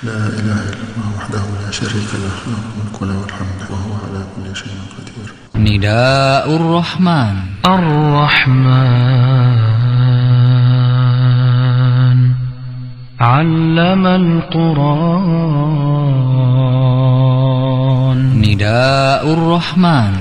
لا 0.00 0.12
إله 0.12 0.32
إلا 0.40 0.84
الله 0.96 1.08
وحده 1.16 1.42
لا 1.64 1.70
شريك 1.70 2.10
له 2.14 2.20
له 2.24 2.56
الملك 2.56 3.02
وله 3.02 3.24
الحمد 3.24 3.60
وهو 3.70 3.92
على 4.04 4.24
كل 4.36 4.56
شيء 4.56 4.72
قدير. 4.96 5.28
نداء 5.56 6.56
الرحمن. 6.56 7.36
الرحمن. 7.66 8.70
علم 13.20 14.06
القرآن. 14.06 14.80
نداء 18.40 19.32
الرحمن. 19.32 20.12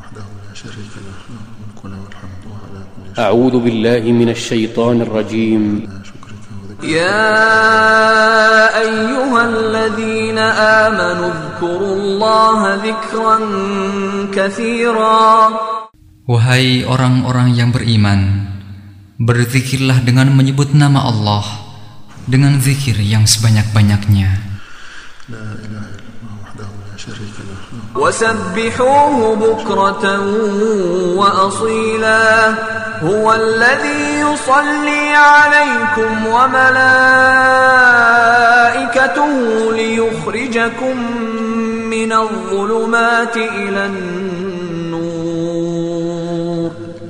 وحده 0.00 0.26
لا 0.48 0.54
شريك 0.54 0.92
له 0.96 1.18
له 1.30 1.38
الملك 1.38 1.78
وله 1.84 2.02
الحمد 2.10 2.42
وهو 2.46 2.56
على 2.66 2.80
كل 2.96 3.02
شيء 3.14 3.24
أعوذ 3.24 3.54
بالله 3.64 4.12
من 4.12 4.28
الشيطان 4.28 5.00
الرجيم. 5.00 5.97
يا 6.83 7.31
أيها 8.79 9.41
الذين 9.45 10.39
آمنوا 10.83 11.31
اذكروا 11.31 11.95
الله 11.95 12.59
ذكرا 12.83 13.37
كثيرا 14.35 15.31
Wahai 16.23 16.87
orang-orang 16.87 17.51
yang 17.51 17.75
beriman 17.75 18.47
Berzikirlah 19.19 19.99
dengan 20.07 20.31
menyebut 20.31 20.71
nama 20.71 21.03
Allah 21.07 21.43
Dengan 22.27 22.63
zikir 22.63 22.95
yang 23.03 23.27
sebanyak-banyaknya 23.27 24.53
لا 25.31 25.39
إله 25.39 25.83
إلا 25.87 26.09
الله 26.19 26.35
وحده 26.35 26.36
لا 26.36 26.36
وسبحوه 27.94 29.36
بكرة 29.36 30.04
وأصيلا. 31.14 32.54
هو 32.98 33.34
الذي 33.34 34.20
يصلي 34.26 35.14
عليكم 35.14 36.26
وملائكته 36.26 36.92
ليخرجكم 39.72 40.96
من 41.86 42.12
الظلمات 42.12 43.36
إلى 43.36 43.86
النور. 43.86 44.18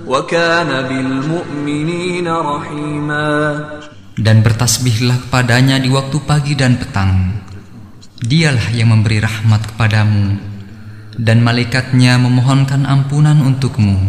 وكان 0.07 0.71
بالمؤمنين 0.89 2.29
رحيما. 2.29 3.65
Dan 4.19 4.43
bertasbihlah 4.43 5.31
kepadanya 5.31 5.79
di 5.81 5.89
waktu 5.89 6.19
pagi 6.27 6.53
dan 6.59 6.77
petang. 6.77 7.48
Dialah 8.23 8.72
yang 8.72 8.94
memberi 8.96 9.20
rahmat 9.20 9.76
kepadamu 9.76 10.40
Dan 11.18 11.44
malaikatnya 11.44 12.18
memohonkan 12.18 12.88
ampunan 12.88 13.40
untukmu 13.44 14.00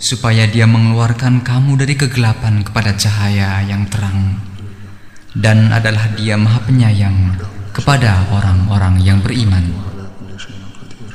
Supaya 0.00 0.48
dia 0.48 0.64
mengeluarkan 0.64 1.44
kamu 1.44 1.80
dari 1.80 1.94
kegelapan 1.98 2.64
kepada 2.64 2.96
cahaya 2.96 3.60
yang 3.66 3.84
terang 3.90 4.40
Dan 5.36 5.70
adalah 5.70 6.08
dia 6.16 6.40
maha 6.40 6.60
penyayang 6.64 7.36
kepada 7.70 8.26
orang-orang 8.34 8.98
yang 9.00 9.22
beriman 9.22 9.62
على 9.70 10.04
كل 10.18 10.34
شيء 10.40 10.58
قدير 10.74 11.14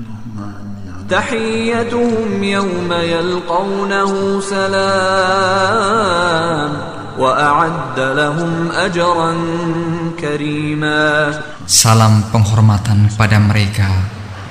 اللهم 0.00 0.36
إني 0.60 0.90
على 0.90 1.06
تحيتهم 1.08 2.42
يوم 2.42 2.92
يلقونه 2.92 4.40
سلام 4.40 5.90
وأعد 7.18 7.98
لهم 8.00 8.70
أجرا 8.70 9.32
كريما 10.20 11.02
Salam 11.66 12.26
penghormatan 12.34 13.06
kepada 13.12 13.38
mereka 13.38 13.90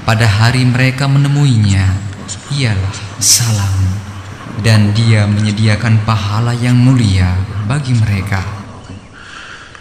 pada 0.07 0.25
hari 0.25 0.63
mereka 0.65 1.05
menemuinya 1.05 1.85
ialah 2.55 2.95
salam 3.19 3.75
dan 4.65 4.91
dia 4.95 5.27
menyediakan 5.29 6.01
pahala 6.07 6.55
yang 6.57 6.75
mulia 6.79 7.35
bagi 7.67 7.93
mereka 7.95 8.41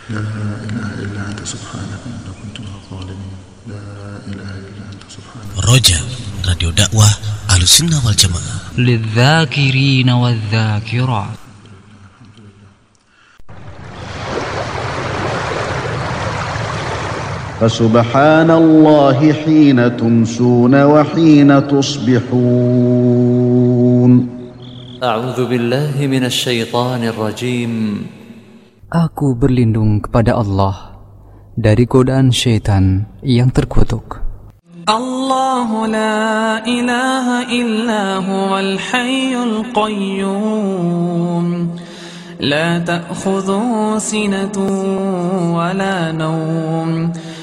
لا 0.09 0.25
إله 0.25 0.89
إلا 1.05 1.21
أنت 1.37 1.41
سبحانك 1.45 2.01
إني 2.09 2.33
كنت 2.41 2.57
من 2.65 2.73
الظالمين 2.81 3.37
لا 3.69 3.83
إله 4.25 4.53
إلا 4.69 4.83
أنت 4.97 5.03
سبحانك 5.05 5.53
Roja, 5.69 6.01
Radio 6.49 6.73
Dakwah 6.73 7.13
Ahlussunnah 7.53 8.01
Wal 8.01 8.17
Jamaah. 8.17 8.57
للذاكرين 8.79 10.11
والذاكرات 10.11 11.39
فسبحان 17.64 18.52
الله 18.52 19.34
حين 19.34 19.96
تمسون 19.96 20.84
وحين 20.84 21.68
تصبحون. 21.68 22.32
أعوذ 25.04 25.46
بالله 25.48 25.96
من 25.96 26.24
الشيطان 26.28 27.04
الرجيم. 27.08 28.04
Aku 28.92 29.40
berlindung 29.40 30.04
kepada 30.04 30.36
Allah 30.36 31.00
dari 31.56 31.88
godaan 31.88 32.36
syaitan 32.36 33.08
yang 33.24 33.48
terkutuk. 33.48 34.20
الله 34.84 35.88
لا 35.88 36.60
إله 36.68 37.48
إلا 37.48 38.28
هو 38.28 38.60
الحي 38.60 39.40
القيوم 39.40 41.48
لا 42.44 42.84
تأخذه 42.84 44.04
سنة 44.04 44.52
ولا 45.56 46.12
نوم 46.12 47.16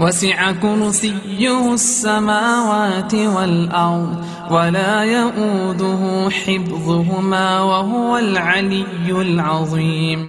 وسع 0.00 0.52
كرسيه 0.60 1.72
السماوات 1.72 3.14
والأرض 3.14 4.10
ولا 4.52 4.94
يؤوده 5.04 6.02
حفظهما 6.30 7.46
وهو 7.60 8.10
العلي 8.18 9.08
العظيم 9.08 10.20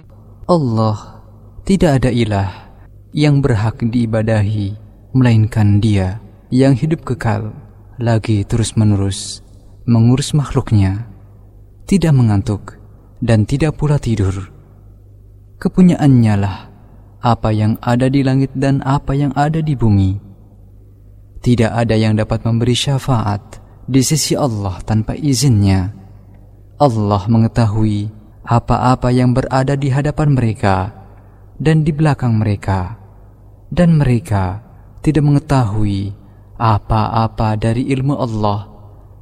Allah 0.48 1.20
tidak 1.68 2.00
ada 2.00 2.08
ilah 2.08 2.72
yang 3.12 3.44
berhak 3.44 3.84
diibadahi 3.84 4.72
melainkan 5.12 5.84
dia 5.84 6.16
yang 6.48 6.72
hidup 6.72 7.04
kekal 7.04 7.52
lagi 8.00 8.48
terus-menerus 8.48 9.44
mengurus 9.84 10.32
makhluknya 10.32 11.04
tidak 11.84 12.16
mengantuk 12.16 12.80
dan 13.20 13.44
tidak 13.44 13.76
pula 13.76 14.00
tidur 14.00 14.48
kepunyaannya 15.60 16.34
lah 16.40 16.71
apa 17.23 17.55
yang 17.55 17.79
ada 17.79 18.11
di 18.11 18.19
langit 18.19 18.51
dan 18.51 18.83
apa 18.83 19.15
yang 19.15 19.31
ada 19.39 19.63
di 19.63 19.79
bumi. 19.79 20.19
Tidak 21.39 21.71
ada 21.71 21.95
yang 21.95 22.19
dapat 22.19 22.43
memberi 22.43 22.75
syafaat 22.75 23.63
di 23.87 24.03
sisi 24.03 24.35
Allah 24.35 24.83
tanpa 24.83 25.15
izinnya. 25.15 25.95
Allah 26.83 27.23
mengetahui 27.31 28.11
apa-apa 28.43 29.07
yang 29.15 29.31
berada 29.31 29.79
di 29.79 29.87
hadapan 29.87 30.35
mereka 30.35 30.91
dan 31.55 31.87
di 31.87 31.95
belakang 31.95 32.35
mereka, 32.35 32.99
dan 33.71 33.95
mereka 33.95 34.59
tidak 34.99 35.23
mengetahui 35.23 36.11
apa-apa 36.59 37.55
dari 37.55 37.87
ilmu 37.87 38.19
Allah, 38.19 38.67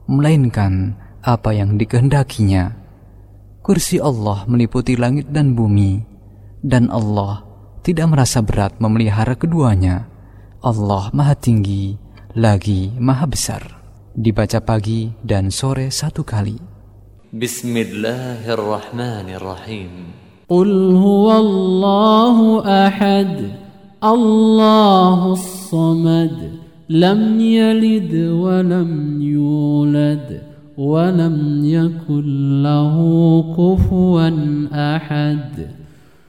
melainkan 0.09 0.97
apa 1.21 1.53
yang 1.53 1.77
dikehendakinya. 1.77 2.81
Kursi 3.61 4.01
Allah 4.01 4.41
meliputi 4.49 4.97
langit 4.97 5.29
dan 5.29 5.53
bumi, 5.53 6.01
dan 6.65 6.89
Allah 6.89 7.50
tidak 7.86 8.06
merasa 8.10 8.42
berat 8.42 8.76
memelihara 8.82 9.38
keduanya. 9.38 10.10
Allah 10.64 11.12
Maha 11.14 11.38
Tinggi, 11.38 11.94
lagi 12.34 12.90
Maha 12.98 13.26
Besar. 13.30 13.62
Dibaca 14.16 14.58
pagi 14.64 15.12
dan 15.22 15.52
sore 15.52 15.92
satu 15.92 16.24
kali. 16.26 16.76
بسم 17.36 17.76
الله 17.76 18.48
الرحمن 18.48 19.28
الرحيم 19.28 19.90
قل 20.48 20.70
هو 20.94 21.38
الله 21.38 22.38
أحد 22.86 23.50
الله 24.04 25.32
الصمد 25.32 26.50
لم 26.88 27.40
يلد 27.40 28.14
ولم 28.30 29.22
يولد 29.22 30.42
ولم 30.78 31.36
يكن 31.64 32.26
له 32.62 32.96
كفوا 33.58 34.30
أحد 34.96 35.54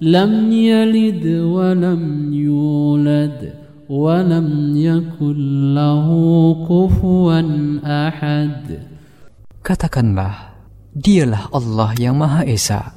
لم 0.00 0.52
يلد 0.52 1.24
ولم 1.26 2.02
يولد 2.32 3.40
ولم 3.88 4.48
يكن 4.76 5.38
له 5.74 6.06
كفوا 6.68 7.40
أحد 7.80 8.66
Katakanlah, 9.66 10.54
dialah 10.94 11.50
Allah 11.50 11.90
yang 11.98 12.14
Maha 12.14 12.46
Esa. 12.46 12.94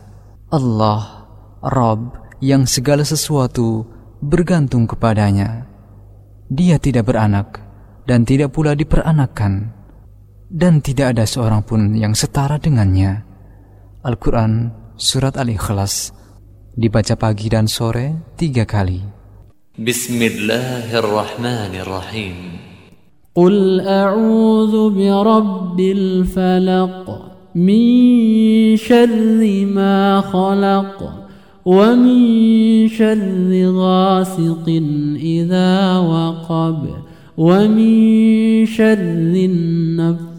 Allah, 0.54 1.26
Rabb 1.66 2.38
yang 2.46 2.70
segala 2.70 3.02
sesuatu 3.02 3.90
bergantung 4.22 4.86
kepadanya. 4.86 5.66
Dia 6.46 6.78
tidak 6.78 7.10
beranak 7.10 7.58
dan 8.06 8.22
tidak 8.22 8.54
pula 8.54 8.78
diperanakkan. 8.78 9.74
Dan 10.46 10.82
tidak 10.86 11.18
ada 11.18 11.26
seorang 11.26 11.66
pun 11.66 11.98
yang 11.98 12.14
setara 12.14 12.62
dengannya. 12.62 13.26
Al-Quran 14.06 14.70
Surat 14.94 15.42
Al-Ikhlas 15.42 16.14
dibaca 16.75 17.15
pagi 17.15 17.47
dan 17.47 17.71
sore 17.71 18.35
tiga 18.35 18.67
kali. 18.67 18.99
Bismillahirrahmanirrahim. 19.79 22.59
Qul 23.35 23.83
a'udzu 23.83 24.95
birabbil 24.95 26.23
falaq 26.27 27.07
min 27.55 28.77
syarri 28.79 29.67
ma 29.67 30.23
khalaq 30.23 31.03
wa 31.67 31.95
min 31.99 32.87
syarri 32.91 33.67
ghasiqin 33.67 35.19
idza 35.19 35.99
waqab 36.03 36.87
wa 37.35 37.67
min 37.67 38.67
syarri 38.67 39.75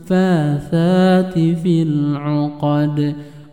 النفاثات 0.05 1.33
في 1.33 1.83
العقد 1.83 3.15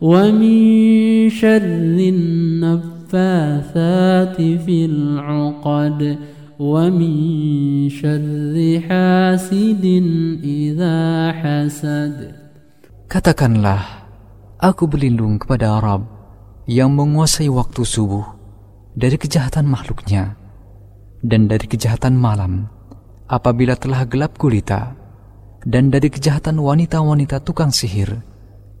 ومن 0.00 0.58
شر 1.28 1.98
النفاثات 3.12 3.12
في 4.36 4.84
العقد 4.84 6.18
ومن 6.56 7.14
شر 7.88 8.80
حاسد 8.88 9.84
إذا 10.44 10.98
حسد 11.32 12.16
Katakanlah, 13.10 14.06
aku 14.62 14.86
berlindung 14.86 15.42
kepada 15.42 15.82
Arab 15.82 16.06
yang 16.70 16.94
menguasai 16.94 17.50
waktu 17.50 17.82
subuh 17.82 18.22
dari 18.94 19.18
kejahatan 19.18 19.66
makhluknya 19.66 20.38
dan 21.18 21.50
dari 21.50 21.66
kejahatan 21.66 22.14
malam 22.14 22.70
apabila 23.26 23.74
telah 23.74 24.06
gelap 24.06 24.38
gulita 24.38 24.94
dan 25.66 25.90
dari 25.90 26.06
kejahatan 26.06 26.62
wanita-wanita 26.62 27.42
tukang 27.42 27.74
sihir 27.74 28.22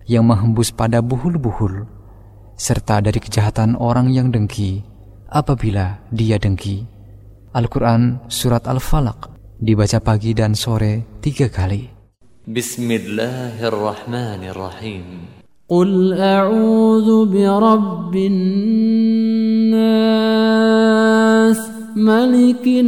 yang 0.05 0.29
menghembus 0.29 0.69
pada 0.69 1.01
buhul-buhul, 1.01 1.89
serta 2.55 3.01
dari 3.01 3.19
kejahatan 3.19 3.75
orang 3.75 4.13
yang 4.13 4.29
dengki 4.29 4.85
apabila 5.29 5.99
dia 6.13 6.37
dengki. 6.37 6.85
Al-Quran 7.55 8.19
Surat 8.27 8.67
Al-Falaq 8.67 9.31
dibaca 9.57 9.97
pagi 10.03 10.35
dan 10.35 10.53
sore 10.53 11.07
tiga 11.23 11.47
kali. 11.49 11.89
Bismillahirrahmanirrahim. 12.45 15.25
Qul 15.65 16.13
a'udhu 16.13 17.25
bi 17.25 17.41
rabbin 17.41 18.37
nas, 19.73 21.57
malikin 21.97 22.85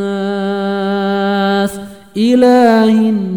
nas, 0.00 1.76
ilahin. 2.16 3.36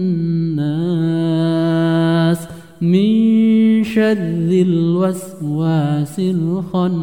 من 2.81 3.83
شر 3.83 4.49
الوسواس 4.67 6.19
الخناس 6.19 6.93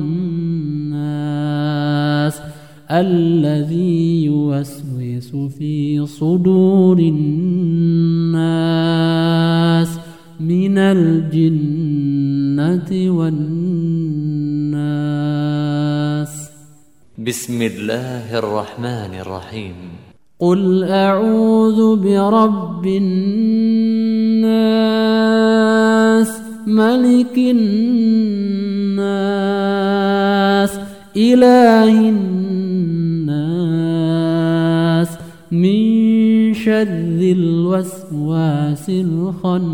الذي 2.90 4.24
يوسوس 4.24 5.36
في 5.58 6.06
صدور 6.06 6.98
الناس 6.98 8.50
من 10.40 10.78
الجنة 10.78 12.11
والناس. 13.11 13.61
بسم 17.18 17.62
الله 17.62 18.38
الرحمن 18.38 19.14
الرحيم. 19.20 19.75
قل 20.40 20.85
أعوذ 20.85 21.97
برب 21.97 22.87
الناس 22.87 23.20
ملك 26.66 27.37
الناس 27.37 27.70
إله 31.16 32.09
الناس 32.09 32.30
من 35.52 35.79
شر 36.69 37.19
الوسواس 37.38 38.89
الخناس 38.89 39.65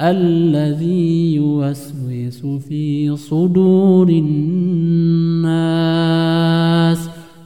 الذي 0.00 1.34
يوسوس 1.34 2.40
في 2.68 3.16
صدور 3.16 4.08
الناس 4.08 5.50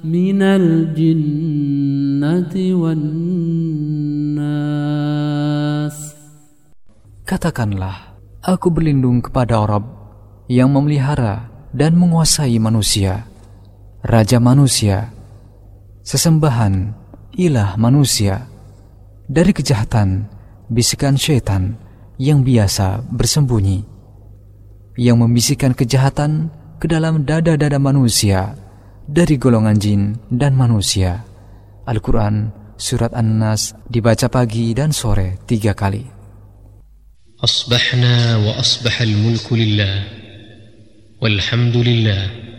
من 0.04 0.42
الجنة 0.42 1.74
والناس 2.56 4.16
Katakanlah, 7.26 8.22
aku 8.38 8.70
berlindung 8.70 9.18
kepada 9.18 9.58
Rabb 9.66 9.82
yang 10.46 10.70
memelihara 10.70 11.50
dan 11.74 11.98
menguasai 11.98 12.54
manusia, 12.62 13.26
Raja 14.06 14.38
manusia, 14.38 15.10
sesembahan 16.11 16.91
ilah 17.39 17.79
manusia 17.79 18.43
dari 19.31 19.55
kejahatan 19.55 20.27
bisikan 20.67 21.15
syaitan 21.15 21.79
yang 22.19 22.43
biasa 22.43 22.99
bersembunyi 23.15 23.87
yang 24.99 25.23
membisikkan 25.23 25.71
kejahatan 25.71 26.51
ke 26.83 26.91
dalam 26.91 27.23
dada-dada 27.23 27.79
manusia 27.79 28.59
dari 29.07 29.39
golongan 29.39 29.77
jin 29.79 30.01
dan 30.27 30.51
manusia. 30.51 31.23
Al-Quran 31.87 32.51
Surat 32.75 33.15
An-Nas 33.15 33.71
dibaca 33.87 34.27
pagi 34.27 34.75
dan 34.75 34.91
sore 34.91 35.39
tiga 35.47 35.71
kali. 35.71 36.03
Asbahna 37.39 38.41
wa 38.41 38.59
asbahal 38.59 39.15
mulku 39.15 39.55
lillah 39.55 40.11
walhamdulillah 41.23 42.50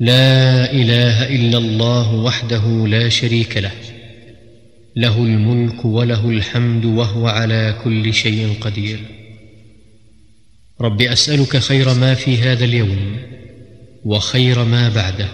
لا 0.00 0.72
إله 0.72 1.28
إلا 1.28 1.58
الله 1.58 2.14
وحده 2.14 2.86
لا 2.86 3.08
شريك 3.08 3.56
له. 3.56 3.72
له 4.96 5.18
الملك 5.18 5.84
وله 5.84 6.30
الحمد 6.30 6.84
وهو 6.84 7.28
على 7.28 7.78
كل 7.84 8.14
شيء 8.14 8.54
قدير. 8.60 8.98
رب 10.80 11.02
أسألك 11.02 11.56
خير 11.56 11.94
ما 11.94 12.14
في 12.14 12.38
هذا 12.38 12.64
اليوم 12.64 13.16
وخير 14.04 14.64
ما 14.64 14.88
بعده. 14.88 15.28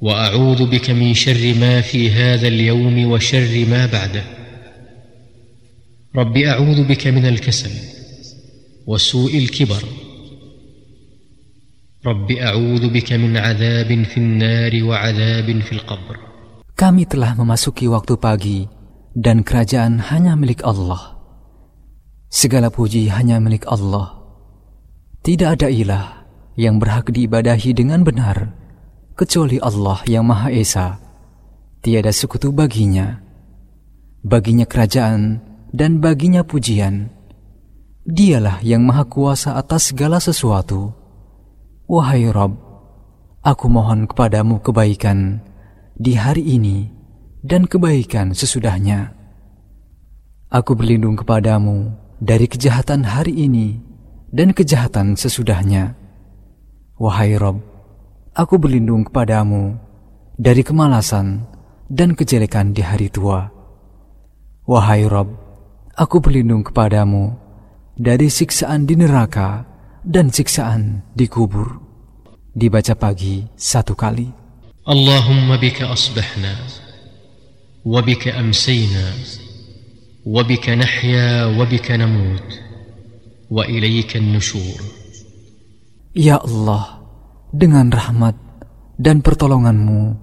وأعوذ 0.00 0.66
بك 0.66 0.90
من 0.90 1.14
شر 1.14 1.54
ما 1.54 1.80
في 1.80 2.10
هذا 2.10 2.48
اليوم 2.48 3.10
وشر 3.10 3.66
ما 3.70 3.86
بعده. 3.86 4.24
رب 6.16 6.36
أعوذ 6.36 6.84
بك 6.84 7.06
من 7.06 7.26
الكسل 7.26 7.70
وسوء 8.86 9.38
الكبر 9.38 9.82
رب 12.05 12.29
أعوذ 12.31 12.93
بك 12.93 13.09
من 13.13 13.37
عذاب 13.37 13.89
في 14.03 14.17
النار 14.17 14.73
وعذاب 14.83 15.47
في 15.61 15.71
القبر 15.71 16.15
Kami 16.77 17.09
telah 17.09 17.33
memasuki 17.33 17.89
waktu 17.89 18.21
pagi 18.21 18.69
dan 19.17 19.41
kerajaan 19.41 19.97
hanya 20.13 20.37
milik 20.37 20.61
Allah. 20.61 21.17
Segala 22.29 22.69
puji 22.69 23.09
hanya 23.09 23.41
milik 23.41 23.65
Allah. 23.65 24.13
Tidak 25.25 25.57
ada 25.57 25.73
ilah 25.73 26.21
yang 26.53 26.77
berhak 26.77 27.09
diibadahi 27.09 27.73
dengan 27.73 28.05
benar 28.05 28.53
kecuali 29.17 29.57
Allah 29.57 30.05
yang 30.05 30.29
Maha 30.29 30.53
Esa. 30.53 31.01
Tiada 31.81 32.13
sekutu 32.13 32.53
baginya. 32.53 33.25
Baginya 34.21 34.69
kerajaan 34.69 35.41
dan 35.73 35.97
baginya 35.97 36.45
pujian. 36.45 37.09
Dialah 38.05 38.61
yang 38.61 38.85
Maha 38.85 39.09
Kuasa 39.09 39.57
atas 39.57 39.89
segala 39.91 40.21
sesuatu. 40.21 41.00
Wahai 41.92 42.24
Rob, 42.32 42.56
aku 43.44 43.68
mohon 43.68 44.08
kepadamu 44.08 44.64
kebaikan 44.64 45.44
di 45.92 46.16
hari 46.16 46.40
ini 46.40 46.88
dan 47.44 47.68
kebaikan 47.68 48.32
sesudahnya. 48.32 49.12
Aku 50.48 50.72
berlindung 50.72 51.20
kepadamu 51.20 51.92
dari 52.16 52.48
kejahatan 52.48 53.04
hari 53.04 53.44
ini 53.44 53.76
dan 54.32 54.56
kejahatan 54.56 55.20
sesudahnya. 55.20 55.92
Wahai 56.96 57.36
Rob, 57.36 57.60
aku 58.32 58.56
berlindung 58.56 59.04
kepadamu 59.04 59.76
dari 60.40 60.64
kemalasan 60.64 61.44
dan 61.92 62.16
kejelekan 62.16 62.72
di 62.72 62.80
hari 62.80 63.12
tua. 63.12 63.52
Wahai 64.64 65.04
Rob, 65.04 65.28
aku 65.92 66.24
berlindung 66.24 66.64
kepadamu 66.64 67.36
dari 68.00 68.32
siksaan 68.32 68.88
di 68.88 68.96
neraka 68.96 69.71
dan 70.02 70.34
siksaan 70.34 71.06
di 71.14 71.30
kubur. 71.30 71.78
Dibaca 72.52 72.92
pagi 72.98 73.46
satu 73.56 73.96
kali. 73.96 74.28
Allahumma 74.84 75.56
bika 75.56 75.88
asbahna 75.88 76.52
wa 77.86 78.02
bika 78.02 78.34
amsayna 78.34 79.14
wa 80.26 80.42
bika 80.42 80.74
nahya 80.76 81.48
wa 81.54 81.64
bika 81.64 81.96
namut 81.96 82.44
wa 83.48 83.62
ilayka 83.64 84.20
nushur. 84.20 84.82
Ya 86.12 86.42
Allah, 86.44 87.00
dengan 87.54 87.88
rahmat 87.88 88.36
dan 89.00 89.24
pertolonganmu, 89.24 90.18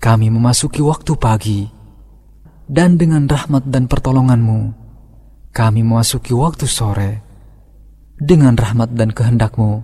kami 0.00 0.32
memasuki 0.32 0.80
waktu 0.80 1.12
pagi. 1.18 1.60
Dan 2.64 2.96
dengan 2.96 3.28
rahmat 3.28 3.68
dan 3.68 3.84
pertolonganmu, 3.84 4.60
kami 5.52 5.84
memasuki 5.84 6.32
waktu 6.32 6.64
sore 6.64 7.23
Dengan 8.19 8.59
rahmat 8.59 8.93
dan 8.99 9.15
kehendakmu, 9.15 9.83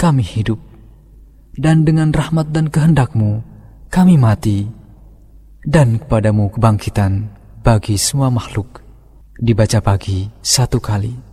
kami 0.00 0.24
hidup. 0.24 0.56
Dan 1.58 1.84
dengan 1.84 2.14
rahmat 2.14 2.54
dan 2.54 2.72
kehendakmu, 2.72 3.44
kami 3.92 4.16
mati. 4.16 4.68
Dan 5.66 6.00
kepadamu 6.00 6.48
kebangkitan 6.54 7.28
bagi 7.60 8.00
semua 8.00 8.32
makhluk. 8.32 8.80
Dibaca 9.36 9.78
pagi 9.84 10.30
satu 10.40 10.80
kali. 10.80 11.28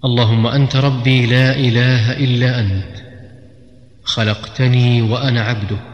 اللهم 0.00 0.46
أنت 0.46 0.76
ربي 0.76 1.26
لا 1.26 1.52
إله 1.52 2.12
إلا 2.24 2.60
أنت 2.60 2.94
خلقتني 4.04 5.02
وأنا 5.02 5.40
عبدك 5.42 5.88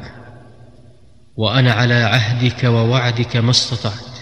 وأنا 1.37 1.73
على 1.73 1.95
عهدك 1.95 2.65
ووعدك 2.65 3.37
ما 3.37 3.51
استطعت 3.51 4.15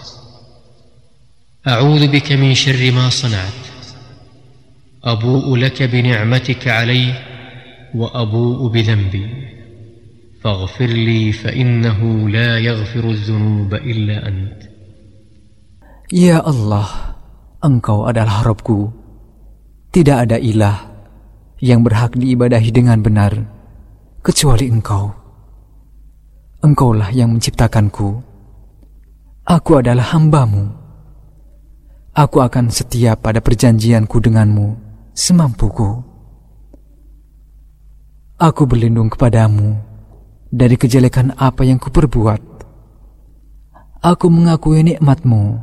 أعوذ 1.67 2.07
بك 2.07 2.31
من 2.31 2.53
شر 2.53 2.91
ما 2.91 3.09
صنعت 3.09 3.68
أبوء 5.05 5.55
لك 5.55 5.83
بنعمتك 5.83 6.67
علي 6.67 7.13
وأبوء 7.95 8.59
بذنبي 8.73 9.27
فاغفر 10.41 10.85
لي 10.85 11.31
فإنه 11.31 12.29
لا 12.29 12.57
يغفر 12.57 13.09
الذنوب 13.09 13.73
إلا 13.73 14.27
أنت 14.27 14.59
Ya 16.13 16.37
Allah, 16.37 17.17
Engkau 17.65 18.05
adalah 18.05 18.45
Robku. 18.45 18.93
Tidak 19.89 20.13
ada 20.13 20.37
ilah 20.37 20.85
yang 21.65 21.81
berhak 21.81 22.13
diibadahi 22.13 22.69
dengan 22.69 23.01
benar 23.01 23.33
kecuali 24.21 24.69
Engkau. 24.69 25.09
Engkaulah 26.61 27.09
yang 27.09 27.33
menciptakanku. 27.33 28.21
Aku 29.49 29.71
adalah 29.81 30.13
hambamu. 30.13 30.69
Aku 32.13 32.37
akan 32.37 32.69
setia 32.69 33.17
pada 33.17 33.41
perjanjianku 33.41 34.21
denganmu 34.21 34.85
semampuku. 35.14 36.02
Aku 38.40 38.64
berlindung 38.64 39.12
kepadamu 39.12 39.76
dari 40.48 40.74
kejelekan 40.80 41.36
apa 41.36 41.62
yang 41.62 41.76
kuperbuat. 41.76 42.40
Aku 44.00 44.26
mengakui 44.32 44.80
nikmatmu 44.80 45.60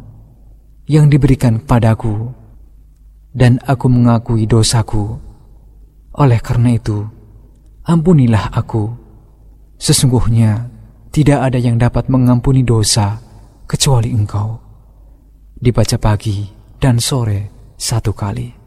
yang 0.86 1.10
diberikan 1.10 1.60
kepadaku, 1.60 2.32
dan 3.34 3.58
aku 3.66 3.89
mengakui 3.89 4.46
dosaku. 4.46 5.18
Oleh 6.18 6.39
karena 6.42 6.77
itu, 6.77 7.06
ampunilah 7.86 8.54
aku. 8.54 8.94
Sesungguhnya 9.77 10.70
tidak 11.13 11.50
ada 11.50 11.60
yang 11.62 11.77
dapat 11.77 12.10
mengampuni 12.10 12.62
dosa 12.62 13.22
kecuali 13.66 14.13
Engkau. 14.13 14.58
Dibaca 15.58 15.98
pagi 15.98 16.46
dan 16.77 17.01
sore 17.01 17.74
satu 17.77 18.13
kali. 18.13 18.66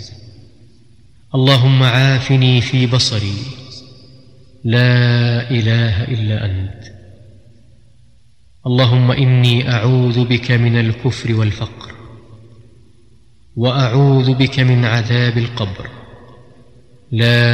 اللهم 1.34 1.82
عافني 1.82 2.60
في 2.60 2.86
بصري 2.86 3.38
لا 4.64 5.50
اله 5.50 6.04
الا 6.04 6.44
انت 6.44 6.82
اللهم 8.66 9.10
اني 9.10 9.70
اعوذ 9.70 10.24
بك 10.24 10.50
من 10.50 10.80
الكفر 10.80 11.34
والفقر 11.34 11.90
وأعوذ 13.56 14.34
بك 14.34 14.60
من 14.60 14.84
عذاب 14.84 15.38
القبر 15.38 15.86
لا 17.12 17.46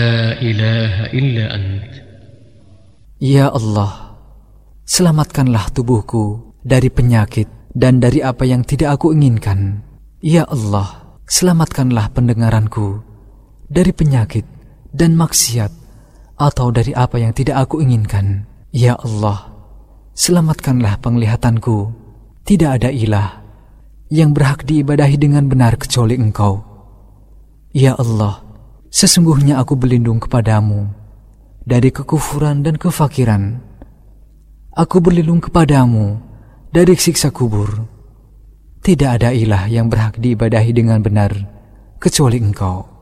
إله 0.43 0.95
إلا 1.13 1.45
أنت 1.55 1.93
Ya 3.23 3.55
Allah, 3.55 4.19
selamatkanlah 4.83 5.71
tubuhku 5.71 6.59
dari 6.67 6.91
penyakit 6.91 7.47
dan 7.71 8.03
dari 8.03 8.19
apa 8.19 8.43
yang 8.43 8.67
tidak 8.67 8.99
aku 8.99 9.15
inginkan. 9.15 9.79
Ya 10.19 10.43
Allah, 10.43 11.23
selamatkanlah 11.31 12.11
pendengaranku 12.19 13.06
dari 13.68 13.92
penyakit 13.92 14.48
dan 14.96 15.14
maksiat 15.20 15.72
atau 16.40 16.68
dari 16.72 16.96
apa 16.96 17.20
yang 17.20 17.36
tidak 17.36 17.68
aku 17.68 17.84
inginkan. 17.84 18.48
Ya 18.72 18.96
Allah, 18.96 19.52
selamatkanlah 20.16 21.00
penglihatanku. 21.04 21.92
Tidak 22.48 22.70
ada 22.80 22.88
ilah 22.88 23.44
yang 24.08 24.32
berhak 24.32 24.64
diibadahi 24.64 25.20
dengan 25.20 25.52
benar 25.52 25.76
kecuali 25.76 26.16
Engkau. 26.16 26.64
Ya 27.76 27.94
Allah, 28.00 28.40
sesungguhnya 28.88 29.60
aku 29.60 29.76
berlindung 29.76 30.24
kepadamu 30.24 30.88
dari 31.68 31.92
kekufuran 31.92 32.64
dan 32.64 32.80
kefakiran. 32.80 33.60
Aku 34.72 35.04
berlindung 35.04 35.44
kepadamu 35.44 36.22
dari 36.72 36.96
siksa 36.96 37.34
kubur. 37.36 37.84
Tidak 38.80 39.10
ada 39.20 39.36
ilah 39.36 39.68
yang 39.68 39.92
berhak 39.92 40.16
diibadahi 40.16 40.72
dengan 40.72 41.04
benar 41.04 41.36
kecuali 42.00 42.40
Engkau. 42.40 42.97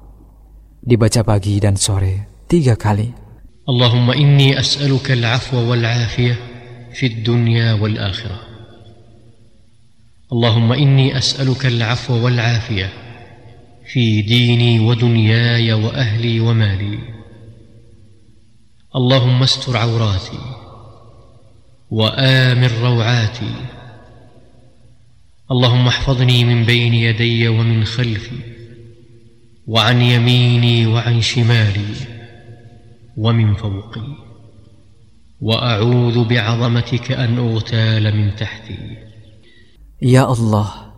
dibaca 0.85 1.25
pagi 1.25 1.57
dan 1.57 1.73
sore 1.75 2.45
tiga 2.45 2.77
kali. 2.77 3.09
Allahumma 3.65 4.13
inni 4.13 4.53
as'aluka 4.53 5.17
al-afwa 5.17 5.65
wal-afiyah 5.65 6.37
fi 6.93 7.09
dunya 7.25 7.73
wal-akhirah. 7.81 8.41
Allahumma 10.29 10.77
inni 10.77 11.09
as'aluka 11.09 11.73
al-afwa 11.73 12.29
wal-afiyah 12.29 12.93
fi 13.89 14.21
dini 14.21 14.77
wa 14.77 14.93
dunyaya 14.93 15.81
wa 15.81 15.89
ahli 15.89 16.37
wa 16.37 16.53
mali. 16.53 17.01
Allahumma 18.93 19.49
astur 19.49 19.73
awrati 19.73 20.37
wa 21.89 22.13
amir 22.13 22.73
rawati. 22.77 23.75
اللهم 25.45 25.87
احفظني 25.87 26.43
من 26.45 26.65
بين 26.65 26.93
يدي 26.93 27.47
ومن 27.47 27.85
خلفي 27.85 28.54
وعن 29.66 30.02
يميني 30.02 30.86
وعن 30.86 31.20
شمالي 31.20 31.94
ومن 33.16 33.54
فوقي 33.54 34.08
واعوذ 35.40 36.16
بعظمتك 36.24 37.12
ان 37.12 37.38
اغتال 37.38 38.04
من 38.16 38.36
تحتي 38.36 38.80
Ya 40.00 40.24
Allah, 40.24 40.96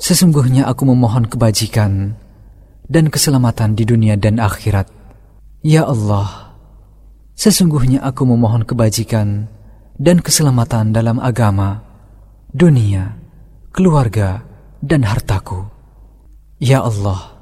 sesungguhnya 0.00 0.64
aku 0.64 0.88
memohon 0.88 1.28
kebajikan 1.28 2.16
dan 2.88 3.12
keselamatan 3.12 3.76
di 3.76 3.84
dunia 3.84 4.16
dan 4.16 4.40
akhirat. 4.40 4.88
Ya 5.60 5.84
Allah, 5.84 6.56
sesungguhnya 7.36 8.00
aku 8.00 8.24
memohon 8.24 8.64
kebajikan 8.64 9.52
dan 10.00 10.24
keselamatan 10.24 10.96
dalam 10.96 11.20
agama, 11.20 11.84
dunia, 12.56 13.20
keluarga, 13.76 14.48
dan 14.80 15.04
hartaku. 15.04 15.68
Ya 16.56 16.80
Allah, 16.80 17.33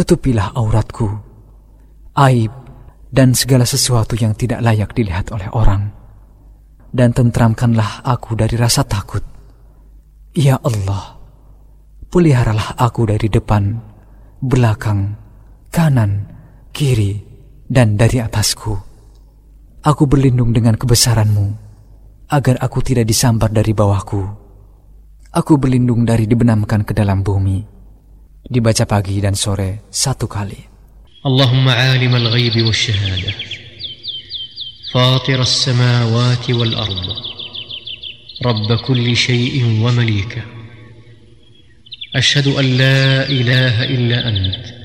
tutupilah 0.00 0.56
auratku, 0.56 1.12
aib, 2.16 2.48
dan 3.12 3.36
segala 3.36 3.68
sesuatu 3.68 4.16
yang 4.16 4.32
tidak 4.32 4.64
layak 4.64 4.96
dilihat 4.96 5.28
oleh 5.28 5.44
orang. 5.52 5.92
Dan 6.88 7.12
tentramkanlah 7.12 8.00
aku 8.00 8.32
dari 8.32 8.56
rasa 8.56 8.80
takut. 8.88 9.20
Ya 10.32 10.56
Allah, 10.56 11.20
peliharalah 12.08 12.80
aku 12.80 13.12
dari 13.12 13.28
depan, 13.28 13.76
belakang, 14.40 15.20
kanan, 15.68 16.32
kiri, 16.72 17.20
dan 17.68 18.00
dari 18.00 18.24
atasku. 18.24 18.72
Aku 19.84 20.08
berlindung 20.08 20.56
dengan 20.56 20.80
kebesaranmu, 20.80 21.46
agar 22.32 22.56
aku 22.56 22.80
tidak 22.80 23.04
disambar 23.04 23.52
dari 23.52 23.76
bawahku. 23.76 24.22
Aku 25.36 25.60
berlindung 25.60 26.08
dari 26.08 26.24
dibenamkan 26.24 26.88
ke 26.88 26.96
dalam 26.96 27.20
bumi. 27.20 27.79
dibaca 28.50 28.82
pagi 28.82 29.22
dan 29.22 29.38
sore 29.38 29.86
satu 29.94 30.26
kali. 30.26 30.58
Allahumma 31.22 31.94
alim 31.94 32.10
al-ghayb 32.18 32.58
wa-shahada. 32.66 33.30
Fatir 34.90 35.38
as-samawati 35.38 36.50
wal-ard. 36.58 37.06
Rabb 38.42 38.68
kulli 38.82 39.14
shay'in 39.14 39.78
wa 39.78 39.94
malika. 39.94 40.42
Ashhadu 42.10 42.58
an 42.58 42.66
la 42.74 43.30
ilaha 43.30 43.82
illa 43.86 44.18
ant. 44.26 44.80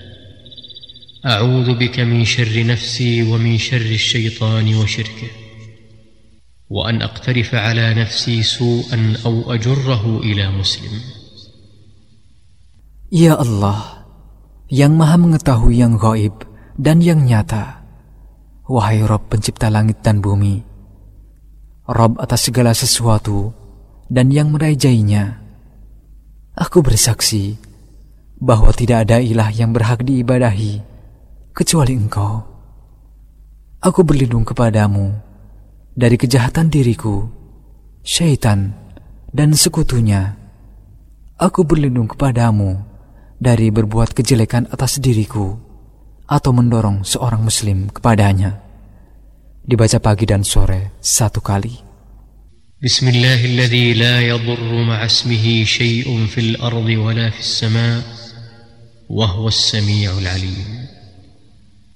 أعوذ 1.26 1.74
بك 1.82 2.00
من 2.00 2.22
شر 2.26 2.54
نفسي 2.66 3.24
ومن 3.24 3.58
شر 3.58 3.82
الشيطان 3.82 4.76
وشركه 4.76 5.32
وأن 6.70 7.02
أقترف 7.02 7.56
على 7.56 7.94
نفسي 7.94 8.44
سوءا 8.44 9.18
أو 9.26 9.54
أجره 9.54 10.22
إلى 10.24 10.52
مسلم 10.52 11.02
Ya 13.14 13.38
Allah, 13.38 14.10
yang 14.66 14.98
maha 14.98 15.22
mengetahui 15.22 15.78
yang 15.78 15.94
gaib 15.94 16.42
dan 16.74 17.06
yang 17.06 17.22
nyata. 17.22 17.86
Wahai 18.66 19.06
Rob 19.06 19.30
pencipta 19.30 19.70
langit 19.70 20.02
dan 20.02 20.26
bumi, 20.26 20.66
Rob 21.86 22.18
atas 22.18 22.50
segala 22.50 22.74
sesuatu 22.74 23.54
dan 24.10 24.34
yang 24.34 24.50
merajainya, 24.50 25.38
aku 26.58 26.82
bersaksi 26.82 27.62
bahwa 28.42 28.74
tidak 28.74 29.06
ada 29.06 29.22
ilah 29.22 29.54
yang 29.54 29.70
berhak 29.70 30.02
diibadahi 30.02 30.82
kecuali 31.54 31.94
engkau. 31.94 32.42
Aku 33.86 34.02
berlindung 34.02 34.50
kepadamu 34.50 35.14
dari 35.94 36.18
kejahatan 36.18 36.74
diriku, 36.74 37.30
syaitan, 38.02 38.74
dan 39.30 39.54
sekutunya. 39.54 40.42
Aku 41.38 41.70
berlindung 41.70 42.10
kepadamu 42.10 42.95
dari 43.41 43.73
berbuat 43.73 44.13
kejelekan 44.13 44.69
atas 44.69 45.01
diriku 45.01 45.57
atau 46.29 46.51
mendorong 46.55 47.03
seorang 47.03 47.43
muslim 47.43 47.91
kepadanya. 47.91 48.63
Dibaca 49.65 49.99
pagi 49.99 50.25
dan 50.27 50.45
sore 50.47 50.97
satu 51.01 51.41
kali. 51.43 51.91
بسم 52.81 53.09
الله 53.09 53.45
الذي 53.45 53.93
لا 53.93 54.21
يضر 54.21 54.73
مع 54.89 55.05
اسمه 55.05 55.65
شيء 55.65 56.27
في 56.27 56.41
الارض 56.41 56.89
ولا 56.89 57.31
في 57.31 57.41
السماء 57.41 58.03
وهو 59.11 59.49
السميع 59.49 60.19
العليم 60.19 60.87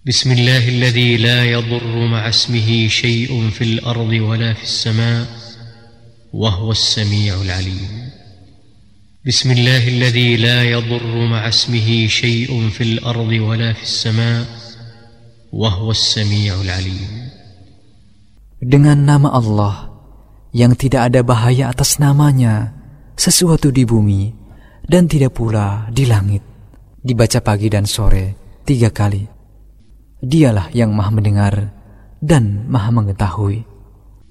بسم 0.06 0.32
الله 0.32 0.68
الذي 0.68 1.16
لا 1.16 1.44
يضر 1.44 2.06
مع 2.06 2.28
اسمه 2.28 2.88
شيء 2.88 3.50
في 3.50 3.64
الارض 3.64 4.12
ولا 4.12 4.52
في 4.52 4.62
السماء 4.62 5.26
وهو 6.32 6.70
السميع 6.72 7.42
العليم 7.42 8.10
بسم 9.28 9.50
الله 9.50 9.88
الذي 9.88 10.36
لا 10.36 10.64
يضر 10.64 11.26
مع 11.26 11.48
اسمه 11.48 12.06
شيء 12.06 12.68
في 12.68 12.82
الارض 12.84 13.32
ولا 13.32 13.72
في 13.72 13.82
السماء 13.82 14.44
وهو 15.52 15.90
السميع 15.90 16.60
العليم 16.60 17.12
Dengan 18.64 18.96
nama 18.96 19.28
Allah 19.32 19.92
yang 20.56 20.72
tidak 20.76 21.12
ada 21.12 21.20
bahaya 21.20 21.68
atas 21.68 22.00
namanya, 22.00 22.72
sesuatu 23.16 23.68
di 23.68 23.84
bumi 23.84 24.32
dan 24.88 25.08
tidak 25.08 25.36
pula 25.36 25.88
di 25.92 26.08
langit. 26.08 26.40
Dibaca 27.04 27.40
pagi 27.44 27.68
dan 27.68 27.84
sore 27.84 28.60
tiga 28.64 28.88
kali. 28.88 29.24
Dialah 30.24 30.72
yang 30.72 30.96
maha 30.96 31.12
mendengar 31.12 31.54
dan 32.20 32.68
maha 32.68 32.92
mengetahui. 32.92 33.74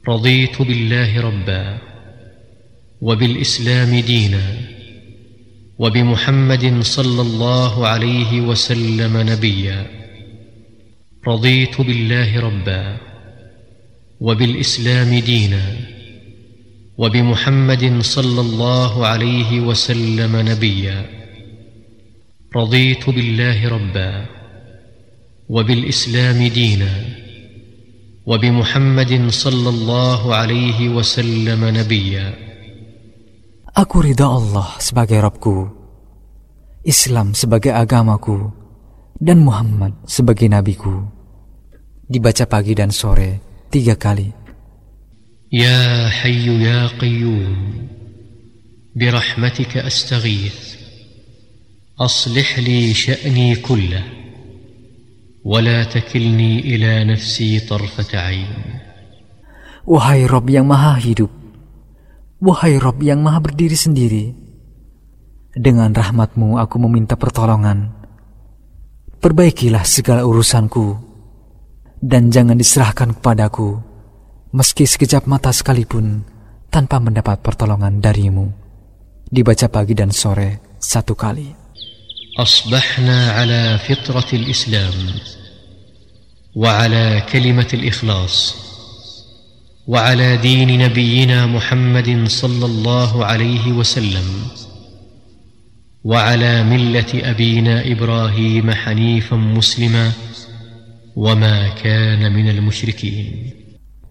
رضيت 0.04 0.62
بالله 0.62 1.22
ربا 1.22 1.64
وبالاسلام 3.02 4.00
دينا 4.00 4.46
وبمحمد 5.79 6.83
صلى 6.83 7.23
الله 7.23 7.87
عليه 7.87 8.41
وسلم 8.41 9.17
نبيا. 9.17 9.87
رضيت 11.29 11.81
بالله 11.81 12.41
ربا 12.41 12.97
وبالإسلام 14.21 15.19
دينا 15.19 15.77
وبمحمد 16.99 18.03
صلى 18.03 18.41
الله 18.41 19.07
عليه 19.07 19.61
وسلم 19.61 20.37
نبيا. 20.37 21.07
رضيت 22.57 23.11
بالله 23.11 23.69
ربا 23.69 24.27
وبالإسلام 25.49 26.47
دينا 26.47 27.05
وبمحمد 28.27 29.31
صلى 29.31 29.69
الله 29.69 30.35
عليه 30.35 30.89
وسلم 30.89 31.65
نبيا. 31.65 32.48
Aku 33.78 34.06
ridha 34.06 34.30
Allah 34.30 34.78
sebagai 34.78 35.18
Rabbku, 35.18 35.56
Islam 36.86 37.34
sebagai 37.34 37.74
agamaku, 37.74 38.54
dan 39.18 39.42
Muhammad 39.42 39.98
sebagai 40.06 40.46
nabiku. 40.46 41.02
Dibaca 42.06 42.46
pagi 42.46 42.78
dan 42.78 42.94
sore 42.94 43.66
tiga 43.74 43.98
kali. 43.98 44.44
يا 45.54 46.10
حي 46.10 46.50
يا 46.66 46.88
قيوم 46.98 47.88
برحمتك 48.96 49.78
استغيث 49.78 50.76
أصلح 52.00 52.60
لي 52.60 52.94
شأني 52.94 53.56
كله 53.56 54.04
ولا 55.46 55.84
تكلني 55.84 56.60
إلى 56.60 57.04
نفسي 57.04 57.60
طرفة 57.60 58.18
عين 58.18 58.82
Wahai 59.84 60.24
Rob 60.32 60.48
yang 60.48 60.64
maha 60.64 60.96
hidup, 60.96 61.28
wahai 62.44 62.80
Rob 62.82 63.00
yang 63.00 63.24
maha 63.24 63.40
berdiri 63.40 63.78
sendiri, 63.78 64.26
dengan 65.54 65.94
rahmatmu 65.94 66.58
aku 66.58 66.76
meminta 66.82 67.14
pertolongan. 67.14 67.94
Perbaikilah 69.22 69.88
segala 69.88 70.28
urusanku, 70.28 70.98
dan 72.04 72.28
jangan 72.34 72.60
diserahkan 72.60 73.16
kepadaku, 73.16 73.80
meski 74.52 74.84
sekejap 74.84 75.30
mata 75.30 75.54
sekalipun, 75.56 76.28
tanpa 76.68 77.00
mendapat 77.00 77.40
pertolongan 77.40 78.04
darimu. 78.04 78.52
Dibaca 79.30 79.66
pagi 79.72 79.96
dan 79.96 80.12
sore 80.12 80.78
satu 80.78 81.16
kali. 81.16 81.64
أصبحنا 82.34 83.32
على 83.32 83.78
فطرة 83.86 84.26
الإسلام 84.34 84.94
وعلى 86.56 87.22
كلمة 87.30 87.70
الإخلاص 87.74 88.36
وعلى 89.89 90.37
دين 90.37 90.69
نبينا 90.85 91.49
محمد 91.49 92.29
صلى 92.29 92.67
الله 92.67 93.25
عليه 93.25 93.73
وسلم 93.73 94.29
وعلى 96.05 96.53
ملة 96.65 97.13
أبينا 97.17 97.89
إبراهيم 97.89 98.67
حنيفا 98.71 99.37
مسلما 99.37 100.13
وما 101.17 101.57
كان 101.81 102.21
من 102.33 102.47
المشركين 102.53 103.57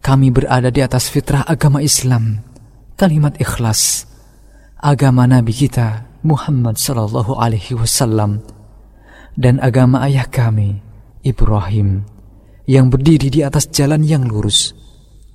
Kami 0.01 0.31
berada 0.31 0.71
di 0.71 0.79
atas 0.79 1.11
fitrah 1.11 1.43
agama 1.43 1.83
Islam, 1.83 2.39
kalimat 2.95 3.35
ikhlas, 3.43 4.07
agama 4.79 5.27
Nabi 5.27 5.51
kita 5.51 6.07
Muhammad 6.23 6.79
Sallallahu 6.79 7.35
Alaihi 7.35 7.75
Wasallam 7.75 8.39
dan 9.35 9.59
agama 9.59 10.07
ayah 10.07 10.25
kami 10.31 10.79
Ibrahim 11.27 12.07
yang 12.71 12.87
berdiri 12.87 13.27
di 13.27 13.43
atas 13.43 13.67
jalan 13.67 13.99
yang 14.07 14.23
lurus, 14.23 14.71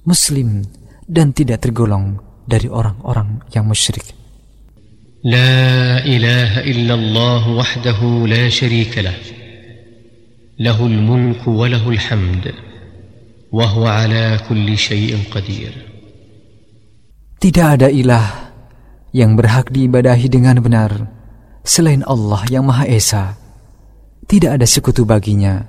muslim 0.02 0.66
dan 1.06 1.30
tidak 1.30 1.62
tergolong 1.62 2.18
dari 2.46 2.66
orang-orang 2.66 3.42
yang 3.54 3.66
musyrik. 3.66 4.14
La 5.22 6.02
ilaha 6.02 6.66
illallah 6.66 7.42
wahdahu 7.46 8.26
la 8.26 8.50
syarika 8.50 9.06
lah. 9.06 9.14
Lahul 10.58 10.98
mulku 10.98 11.54
wa 11.54 11.70
lahul 11.70 11.98
hamd. 11.98 12.50
Wa 13.54 13.70
huwa 13.70 14.02
ala 14.02 14.42
kulli 14.42 14.74
syai'in 14.74 15.22
qadir. 15.30 15.70
Tidak 17.38 17.66
ada 17.78 17.86
ilah 17.86 18.54
yang 19.14 19.38
berhak 19.38 19.70
diibadahi 19.70 20.26
dengan 20.26 20.58
benar 20.58 20.90
selain 21.62 22.02
Allah 22.02 22.42
yang 22.50 22.66
Maha 22.66 22.90
Esa. 22.90 23.38
Tidak 24.26 24.50
ada 24.58 24.66
sekutu 24.66 25.06
baginya. 25.06 25.62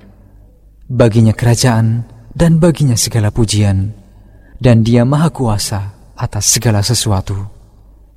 Baginya 0.90 1.34
kerajaan 1.34 2.06
dan 2.34 2.58
baginya 2.58 2.98
segala 2.98 3.30
pujian 3.30 4.03
dan 4.60 4.86
dia 4.86 5.02
maha 5.02 5.30
kuasa 5.30 5.94
atas 6.14 6.54
segala 6.54 6.82
sesuatu. 6.82 7.36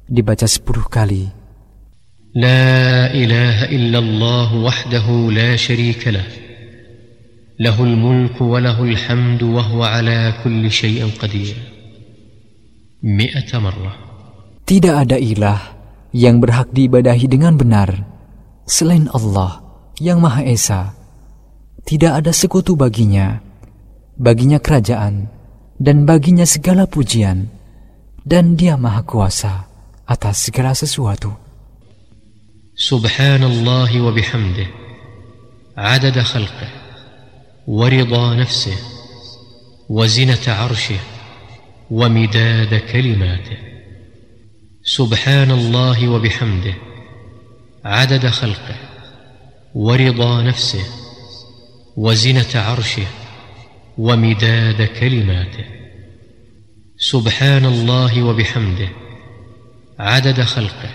Dibaca 0.08 0.47
sepuluh 0.47 0.88
kali. 0.88 1.34
له 7.58 7.84
الملك 7.84 8.41
وله 8.41 8.78
الحمد 8.84 9.41
وهو 9.43 9.84
على 9.84 10.34
كل 10.43 10.71
شيء 10.71 11.02
قدير 11.17 11.56
مئة 13.04 13.50
مرة 13.58 13.93
Tidak 14.67 14.93
ada 14.93 15.15
ilah 15.15 15.80
yang 16.12 16.43
berhak 16.43 16.69
diibadahi 16.76 17.26
dengan 17.32 17.56
benar 17.56 18.04
selain 18.67 19.08
Allah 19.15 19.63
yang 19.95 20.19
Maha 20.19 20.43
Esa. 20.43 20.91
Tidak 21.88 22.12
ada 22.12 22.36
sekutu 22.36 22.76
baginya. 22.76 23.39
Baginya 24.19 24.60
kerajaan, 24.60 25.32
dan 25.81 26.07
baginya 26.07 26.47
segala 26.47 26.87
pujian, 26.87 27.51
dan 28.23 28.55
dia 28.55 28.79
Maha 28.79 29.03
Kuasa 29.03 29.67
atas 30.07 30.47
segala 30.47 30.75
sesuatu. 30.75 31.43
سبحان 32.77 33.45
الله 33.45 34.01
وبحمده 34.01 34.67
عدد 35.77 36.21
خلقه 36.21 36.69
ورضا 37.69 38.35
نفسه 38.35 38.77
وزنة 39.88 40.45
عرشه 40.49 40.99
ومداد 41.91 42.75
كلماته 42.75 43.57
سبحان 44.85 45.51
الله 45.51 46.09
وبحمده 46.09 46.75
عدد 47.85 48.27
خلقه 48.27 48.77
ورضا 49.75 50.43
نفسه 50.43 50.85
وزنة 51.97 52.53
عرشه 52.55 53.07
ومداد 53.99 54.83
كلماته 54.83 55.65
سبحان 56.97 57.65
الله 57.65 58.23
وبحمده 58.23 58.88
عدد 59.99 60.43
خلقه 60.43 60.91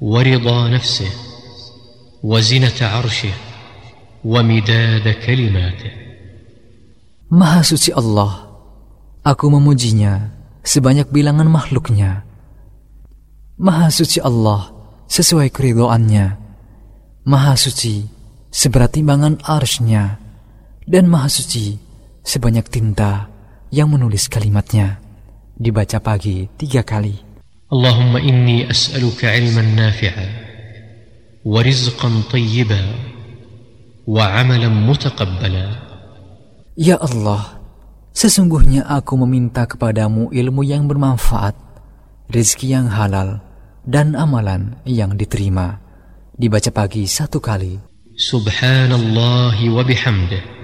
ورضا 0.00 0.68
نفسه 0.68 1.10
وزنة 2.22 2.78
عرشه 2.80 3.34
ومداد 4.24 5.08
كلماته 5.08 6.04
Maha 7.34 7.66
suci 7.66 7.90
Allah, 7.90 8.46
aku 9.26 9.50
memujinya 9.50 10.30
sebanyak 10.62 11.10
bilangan 11.10 11.50
makhluknya. 11.50 12.22
Maha 13.58 13.90
suci 13.90 14.22
Allah 14.22 14.70
sesuai 15.10 15.50
keridoannya. 15.50 16.38
Maha 17.26 17.58
suci 17.58 18.06
seberat 18.54 18.94
timbangan 18.94 19.42
arsnya. 19.42 20.22
Dan 20.84 21.08
maha 21.08 21.32
suci 21.32 21.74
sebanyak 22.29 22.69
tinta 22.69 23.25
yang 23.73 23.89
menulis 23.89 24.29
kalimatnya. 24.29 25.01
Dibaca 25.57 25.97
pagi 25.97 26.45
tiga 26.61 26.85
kali. 26.85 27.17
Allahumma 27.73 28.21
inni 28.21 28.69
as'aluka 28.69 29.33
ilman 29.33 29.73
nafi'a 29.73 30.25
wa 31.41 31.59
rizqan 31.65 32.21
tayyiba 32.29 32.77
wa 34.05 34.29
amalan. 34.37 34.77
Ya 36.77 37.01
Allah, 37.01 37.59
sesungguhnya 38.13 38.85
aku 38.85 39.17
meminta 39.25 39.65
kepadamu 39.65 40.29
ilmu 40.29 40.61
yang 40.63 40.85
bermanfaat, 40.85 41.57
rezeki 42.29 42.77
yang 42.77 42.87
halal, 42.93 43.41
dan 43.89 44.13
amalan 44.13 44.77
yang 44.85 45.17
diterima. 45.17 45.81
Dibaca 46.39 46.71
pagi 46.71 47.03
satu 47.03 47.43
kali. 47.43 47.75
Subhanallah 48.15 49.59
wa 49.59 49.83
bihamdih. 49.83 50.58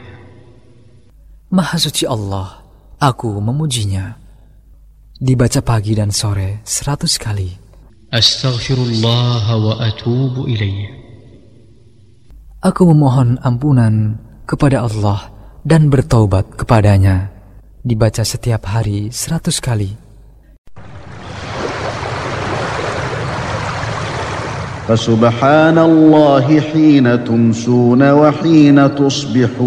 Maha 1.53 1.77
suci 1.77 2.09
Allah, 2.09 2.65
aku 2.97 3.29
memujinya. 3.37 4.17
Dibaca 5.15 5.61
pagi 5.61 5.93
dan 5.93 6.09
sore 6.09 6.65
seratus 6.65 7.21
kali. 7.21 7.53
Astaghfirullah 8.09 9.45
wa 9.53 9.73
atubu 9.77 10.49
ilaih. 10.49 10.89
Aku 12.65 12.89
memohon 12.89 13.37
ampunan 13.45 14.17
kepada 14.49 14.89
Allah 14.89 15.29
dan 15.61 15.93
bertaubat 15.93 16.57
kepadanya. 16.57 17.29
Dibaca 17.85 18.25
setiap 18.25 18.65
hari 18.65 19.13
seratus 19.13 19.61
kali. 19.61 20.04
فسبحان 24.87 25.77
الله 25.77 26.59
حين 26.61 27.23
تمسون 27.23 28.11
وحين 28.11 28.95
تصبحون. 28.95 29.65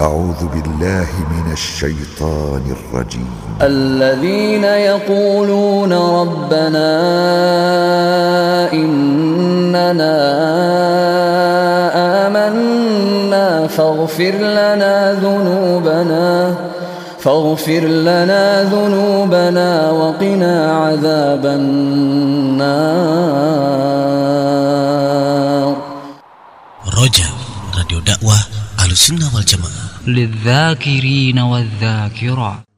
أعوذ 0.00 0.42
بالله 0.54 1.08
من 1.30 1.52
الشيطان 1.52 2.62
الرجيم. 2.76 3.30
الذين 3.62 4.64
يقولون 4.64 5.92
ربنا 5.92 6.90
إننا 8.72 10.16
آمنا 12.26 13.66
فاغفر 13.66 14.34
لنا 14.58 15.12
ذنوبنا. 15.12 16.54
فاغفر 17.22 17.80
لنا 17.80 18.62
ذنوبنا 18.64 19.90
وقنا 19.90 20.72
عذاب 20.72 21.46
النار. 21.46 22.32
رجاء 27.02 27.32
راديو 27.78 27.98
دعوة 28.00 28.38
على 28.78 28.92
السنة 28.92 29.34
والجماعة. 29.34 29.82
للذاكرين 30.06 31.38
والذاكرات. 31.38 32.71